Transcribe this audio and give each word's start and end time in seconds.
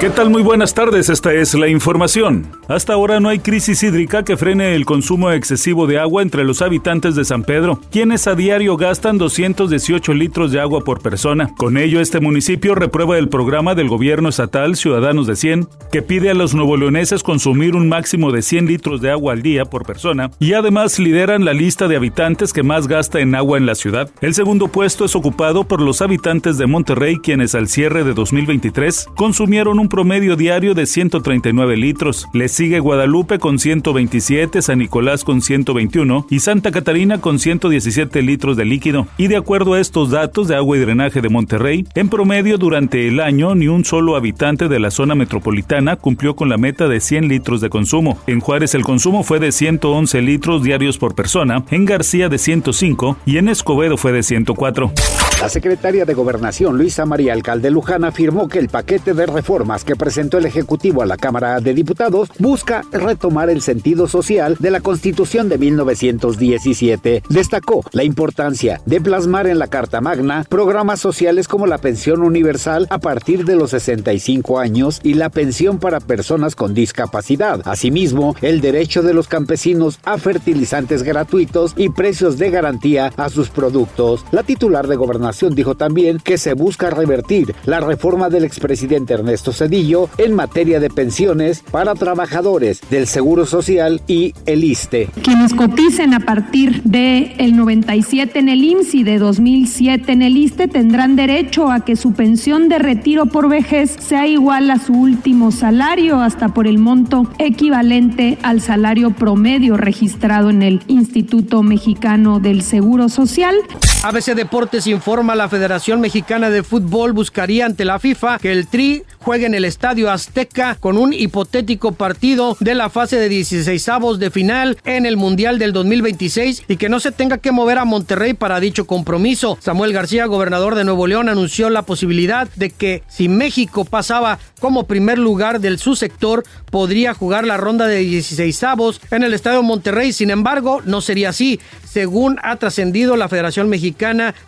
¿Qué 0.00 0.08
tal? 0.08 0.30
Muy 0.30 0.42
buenas 0.42 0.72
tardes, 0.72 1.10
esta 1.10 1.34
es 1.34 1.52
la 1.52 1.68
información. 1.68 2.50
Hasta 2.68 2.94
ahora 2.94 3.20
no 3.20 3.28
hay 3.28 3.38
crisis 3.38 3.82
hídrica 3.82 4.22
que 4.22 4.38
frene 4.38 4.74
el 4.74 4.86
consumo 4.86 5.30
excesivo 5.30 5.86
de 5.86 5.98
agua 5.98 6.22
entre 6.22 6.42
los 6.42 6.62
habitantes 6.62 7.14
de 7.16 7.26
San 7.26 7.42
Pedro, 7.42 7.78
quienes 7.90 8.26
a 8.26 8.34
diario 8.34 8.78
gastan 8.78 9.18
218 9.18 10.14
litros 10.14 10.52
de 10.52 10.60
agua 10.60 10.84
por 10.84 11.02
persona. 11.02 11.50
Con 11.54 11.76
ello, 11.76 12.00
este 12.00 12.18
municipio 12.18 12.74
reprueba 12.74 13.18
el 13.18 13.28
programa 13.28 13.74
del 13.74 13.88
gobierno 13.88 14.30
estatal 14.30 14.74
Ciudadanos 14.74 15.26
de 15.26 15.36
100, 15.36 15.68
que 15.92 16.00
pide 16.00 16.30
a 16.30 16.34
los 16.34 16.54
nuevoleoneses 16.54 17.22
consumir 17.22 17.76
un 17.76 17.90
máximo 17.90 18.32
de 18.32 18.40
100 18.40 18.68
litros 18.68 19.02
de 19.02 19.10
agua 19.10 19.34
al 19.34 19.42
día 19.42 19.66
por 19.66 19.84
persona, 19.84 20.30
y 20.38 20.54
además 20.54 20.98
lideran 20.98 21.44
la 21.44 21.52
lista 21.52 21.88
de 21.88 21.96
habitantes 21.96 22.54
que 22.54 22.62
más 22.62 22.88
gasta 22.88 23.20
en 23.20 23.34
agua 23.34 23.58
en 23.58 23.66
la 23.66 23.74
ciudad. 23.74 24.08
El 24.22 24.32
segundo 24.32 24.68
puesto 24.68 25.04
es 25.04 25.14
ocupado 25.14 25.64
por 25.64 25.82
los 25.82 26.00
habitantes 26.00 26.56
de 26.56 26.66
Monterrey, 26.66 27.18
quienes 27.18 27.54
al 27.54 27.68
cierre 27.68 28.02
de 28.02 28.14
2023 28.14 29.08
consumieron 29.14 29.78
un 29.78 29.89
promedio 29.90 30.36
diario 30.36 30.72
de 30.74 30.86
139 30.86 31.76
litros. 31.76 32.26
Le 32.32 32.48
sigue 32.48 32.80
Guadalupe 32.80 33.38
con 33.38 33.58
127, 33.58 34.62
San 34.62 34.78
Nicolás 34.78 35.22
con 35.22 35.42
121 35.42 36.26
y 36.30 36.40
Santa 36.40 36.70
Catarina 36.70 37.20
con 37.20 37.38
117 37.38 38.22
litros 38.22 38.56
de 38.56 38.64
líquido. 38.64 39.06
Y 39.18 39.28
de 39.28 39.36
acuerdo 39.36 39.74
a 39.74 39.80
estos 39.80 40.08
datos 40.08 40.48
de 40.48 40.56
agua 40.56 40.78
y 40.78 40.80
drenaje 40.80 41.20
de 41.20 41.28
Monterrey, 41.28 41.86
en 41.94 42.08
promedio 42.08 42.56
durante 42.56 43.06
el 43.06 43.20
año 43.20 43.54
ni 43.54 43.68
un 43.68 43.84
solo 43.84 44.16
habitante 44.16 44.68
de 44.68 44.80
la 44.80 44.90
zona 44.90 45.14
metropolitana 45.14 45.96
cumplió 45.96 46.34
con 46.34 46.48
la 46.48 46.56
meta 46.56 46.88
de 46.88 47.00
100 47.00 47.28
litros 47.28 47.60
de 47.60 47.68
consumo. 47.68 48.18
En 48.26 48.40
Juárez 48.40 48.74
el 48.74 48.84
consumo 48.84 49.24
fue 49.24 49.40
de 49.40 49.52
111 49.52 50.22
litros 50.22 50.62
diarios 50.62 50.96
por 50.96 51.14
persona, 51.14 51.64
en 51.70 51.84
García 51.84 52.30
de 52.30 52.38
105 52.38 53.18
y 53.26 53.36
en 53.36 53.48
Escobedo 53.48 53.96
fue 53.96 54.12
de 54.12 54.22
104. 54.22 54.92
La 55.40 55.48
secretaria 55.48 56.04
de 56.04 56.12
Gobernación, 56.14 56.76
Luisa 56.76 57.06
María 57.06 57.32
Alcalde 57.32 57.70
Luján, 57.70 58.04
afirmó 58.04 58.48
que 58.48 58.58
el 58.58 58.68
paquete 58.68 59.14
de 59.14 59.26
reformas 59.26 59.79
que 59.84 59.96
presentó 59.96 60.38
el 60.38 60.46
Ejecutivo 60.46 61.02
a 61.02 61.06
la 61.06 61.16
Cámara 61.16 61.60
de 61.60 61.74
Diputados 61.74 62.30
busca 62.38 62.82
retomar 62.92 63.50
el 63.50 63.62
sentido 63.62 64.08
social 64.08 64.56
de 64.58 64.70
la 64.70 64.80
Constitución 64.80 65.48
de 65.48 65.58
1917. 65.58 67.22
Destacó 67.28 67.84
la 67.92 68.04
importancia 68.04 68.80
de 68.86 69.00
plasmar 69.00 69.46
en 69.46 69.58
la 69.58 69.68
Carta 69.68 70.00
Magna 70.00 70.44
programas 70.48 71.00
sociales 71.00 71.48
como 71.48 71.66
la 71.66 71.78
pensión 71.78 72.22
universal 72.22 72.86
a 72.90 72.98
partir 72.98 73.44
de 73.44 73.56
los 73.56 73.70
65 73.70 74.58
años 74.58 75.00
y 75.02 75.14
la 75.14 75.30
pensión 75.30 75.78
para 75.78 76.00
personas 76.00 76.56
con 76.56 76.74
discapacidad. 76.74 77.62
Asimismo, 77.64 78.34
el 78.40 78.60
derecho 78.60 79.02
de 79.02 79.14
los 79.14 79.28
campesinos 79.28 79.98
a 80.04 80.18
fertilizantes 80.18 81.02
gratuitos 81.02 81.74
y 81.76 81.88
precios 81.90 82.38
de 82.38 82.50
garantía 82.50 83.12
a 83.16 83.28
sus 83.28 83.50
productos. 83.50 84.24
La 84.30 84.42
titular 84.42 84.86
de 84.86 84.96
Gobernación 84.96 85.54
dijo 85.54 85.76
también 85.76 86.18
que 86.18 86.38
se 86.38 86.54
busca 86.54 86.90
revertir 86.90 87.54
la 87.64 87.80
reforma 87.80 88.28
del 88.28 88.44
expresidente 88.44 89.14
Ernesto 89.14 89.52
En 89.72 90.34
materia 90.34 90.80
de 90.80 90.90
pensiones 90.90 91.62
para 91.70 91.94
trabajadores 91.94 92.80
del 92.90 93.06
Seguro 93.06 93.46
Social 93.46 94.02
y 94.08 94.34
el 94.44 94.64
ISTE. 94.64 95.08
Quienes 95.22 95.54
coticen 95.54 96.12
a 96.12 96.18
partir 96.18 96.82
de 96.82 97.34
el 97.38 97.54
97 97.54 98.40
en 98.40 98.48
el 98.48 98.64
IMSS 98.64 98.94
y 98.96 99.04
de 99.04 99.18
2007 99.18 100.10
en 100.10 100.22
el 100.22 100.36
ISTE 100.36 100.66
tendrán 100.66 101.14
derecho 101.14 101.70
a 101.70 101.84
que 101.84 101.94
su 101.94 102.14
pensión 102.14 102.68
de 102.68 102.80
retiro 102.80 103.26
por 103.26 103.48
vejez 103.48 103.94
sea 104.00 104.26
igual 104.26 104.72
a 104.72 104.78
su 104.80 104.92
último 104.92 105.52
salario 105.52 106.20
hasta 106.20 106.48
por 106.48 106.66
el 106.66 106.78
monto 106.78 107.30
equivalente 107.38 108.38
al 108.42 108.60
salario 108.60 109.12
promedio 109.12 109.76
registrado 109.76 110.50
en 110.50 110.62
el 110.62 110.82
Instituto 110.88 111.62
Mexicano 111.62 112.40
del 112.40 112.62
Seguro 112.62 113.08
Social. 113.08 113.54
ABC 114.02 114.34
Deportes 114.34 114.86
informa 114.86 115.34
la 115.34 115.50
Federación 115.50 116.00
Mexicana 116.00 116.48
de 116.48 116.62
Fútbol 116.62 117.12
buscaría 117.12 117.66
ante 117.66 117.84
la 117.84 117.98
FIFA 117.98 118.38
que 118.38 118.50
el 118.50 118.66
Tri 118.66 119.02
juegue 119.18 119.44
en 119.44 119.54
el 119.54 119.66
Estadio 119.66 120.10
Azteca 120.10 120.74
con 120.80 120.96
un 120.96 121.12
hipotético 121.12 121.92
partido 121.92 122.56
de 122.60 122.74
la 122.74 122.88
fase 122.88 123.16
de 123.16 123.28
16 123.28 123.88
avos 123.90 124.18
de 124.18 124.30
final 124.30 124.78
en 124.86 125.04
el 125.04 125.18
Mundial 125.18 125.58
del 125.58 125.74
2026 125.74 126.64
y 126.66 126.76
que 126.78 126.88
no 126.88 126.98
se 126.98 127.12
tenga 127.12 127.36
que 127.36 127.52
mover 127.52 127.76
a 127.76 127.84
Monterrey 127.84 128.32
para 128.32 128.58
dicho 128.58 128.86
compromiso. 128.86 129.58
Samuel 129.60 129.92
García, 129.92 130.24
gobernador 130.24 130.76
de 130.76 130.84
Nuevo 130.84 131.06
León, 131.06 131.28
anunció 131.28 131.68
la 131.68 131.82
posibilidad 131.82 132.48
de 132.56 132.70
que 132.70 133.02
si 133.06 133.28
México 133.28 133.84
pasaba 133.84 134.38
como 134.60 134.86
primer 134.86 135.18
lugar 135.18 135.60
del 135.60 135.78
su 135.78 135.94
sector, 135.94 136.44
podría 136.70 137.12
jugar 137.12 137.46
la 137.46 137.58
ronda 137.58 137.86
de 137.86 137.98
16 137.98 138.62
avos 138.62 139.00
en 139.10 139.24
el 139.24 139.34
Estadio 139.34 139.62
Monterrey. 139.62 140.14
Sin 140.14 140.30
embargo, 140.30 140.80
no 140.86 141.02
sería 141.02 141.28
así. 141.28 141.60
Según 141.84 142.38
ha 142.42 142.56
trascendido 142.56 143.16
la 143.16 143.28
Federación 143.28 143.68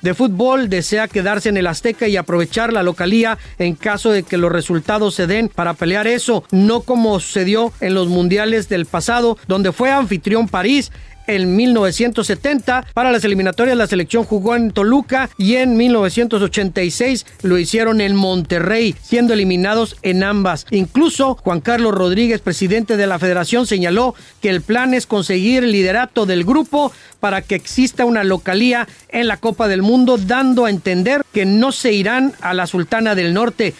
De 0.00 0.14
Fútbol, 0.14 0.68
desea 0.68 1.08
quedarse 1.08 1.48
en 1.48 1.56
el 1.56 1.66
Azteca 1.66 2.08
y 2.08 2.16
aprovechar 2.16 2.72
la 2.72 2.82
localía 2.82 3.38
en 3.58 3.74
caso 3.74 4.10
de 4.10 4.22
que 4.22 4.36
los 4.36 4.52
resultados 4.52 5.14
se 5.14 5.26
den 5.26 5.48
para 5.48 5.74
pelear 5.74 6.06
eso, 6.06 6.44
no 6.50 6.80
como 6.82 7.18
sucedió 7.20 7.72
en 7.80 7.94
los 7.94 8.08
mundiales 8.08 8.68
del 8.68 8.86
pasado, 8.86 9.38
donde 9.46 9.72
fue 9.72 9.90
anfitrión 9.90 10.48
París 10.48 10.90
en 11.26 11.56
1970. 11.56 12.86
Para 12.94 13.12
las 13.12 13.24
eliminatorias 13.24 13.76
la 13.76 13.86
selección 13.86 14.24
jugó 14.24 14.56
en 14.56 14.70
Toluca 14.70 15.30
y 15.38 15.56
en 15.56 15.76
1986 15.76 17.26
lo 17.42 17.58
hicieron 17.58 18.00
en 18.00 18.16
Monterrey, 18.16 18.94
siendo 19.02 19.32
eliminados 19.32 19.96
en 20.02 20.22
ambas. 20.22 20.66
Incluso 20.70 21.36
Juan 21.36 21.60
Carlos 21.60 21.94
Rodríguez, 21.94 22.40
presidente 22.40 22.96
de 22.96 23.06
la 23.06 23.18
federación, 23.18 23.66
señaló 23.66 24.14
que 24.40 24.50
el 24.50 24.62
plan 24.62 24.94
es 24.94 25.06
conseguir 25.06 25.64
el 25.64 25.72
liderato 25.72 26.26
del 26.26 26.44
grupo 26.44 26.92
para 27.20 27.42
que 27.42 27.54
exista 27.54 28.04
una 28.04 28.24
localía 28.24 28.88
en 29.08 29.28
la 29.28 29.36
Copa 29.36 29.68
del 29.68 29.82
Mundo, 29.82 30.18
dando 30.18 30.64
a 30.64 30.70
entender 30.70 31.22
que 31.32 31.44
no 31.44 31.70
se 31.72 31.92
irán 31.92 32.32
a 32.40 32.54
la 32.54 32.66
Sultana 32.66 33.14
del 33.14 33.32
Norte. 33.32 33.74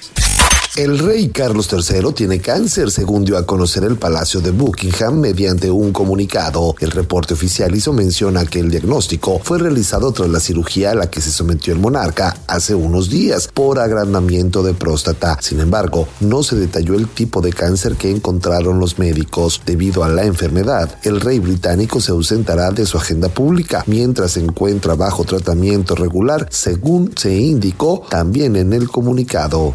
El 0.74 0.98
rey 0.98 1.28
Carlos 1.28 1.68
III 1.70 2.14
tiene 2.14 2.40
cáncer, 2.40 2.90
según 2.90 3.26
dio 3.26 3.36
a 3.36 3.44
conocer 3.44 3.84
el 3.84 3.98
Palacio 3.98 4.40
de 4.40 4.52
Buckingham 4.52 5.20
mediante 5.20 5.70
un 5.70 5.92
comunicado. 5.92 6.74
El 6.80 6.92
reporte 6.92 7.34
oficial 7.34 7.74
hizo 7.74 7.92
mención 7.92 8.38
a 8.38 8.46
que 8.46 8.60
el 8.60 8.70
diagnóstico 8.70 9.38
fue 9.44 9.58
realizado 9.58 10.12
tras 10.12 10.30
la 10.30 10.40
cirugía 10.40 10.92
a 10.92 10.94
la 10.94 11.10
que 11.10 11.20
se 11.20 11.30
sometió 11.30 11.74
el 11.74 11.78
monarca 11.78 12.38
hace 12.46 12.74
unos 12.74 13.10
días 13.10 13.50
por 13.52 13.80
agrandamiento 13.80 14.62
de 14.62 14.72
próstata. 14.72 15.36
Sin 15.42 15.60
embargo, 15.60 16.08
no 16.20 16.42
se 16.42 16.56
detalló 16.56 16.94
el 16.94 17.06
tipo 17.06 17.42
de 17.42 17.52
cáncer 17.52 17.96
que 17.96 18.10
encontraron 18.10 18.80
los 18.80 18.98
médicos. 18.98 19.60
Debido 19.66 20.04
a 20.04 20.08
la 20.08 20.24
enfermedad, 20.24 20.96
el 21.02 21.20
rey 21.20 21.38
británico 21.38 22.00
se 22.00 22.12
ausentará 22.12 22.70
de 22.70 22.86
su 22.86 22.96
agenda 22.96 23.28
pública 23.28 23.84
mientras 23.86 24.32
se 24.32 24.40
encuentra 24.40 24.94
bajo 24.94 25.24
tratamiento 25.24 25.94
regular, 25.94 26.48
según 26.50 27.12
se 27.14 27.34
indicó 27.34 28.06
también 28.08 28.56
en 28.56 28.72
el 28.72 28.88
comunicado. 28.88 29.74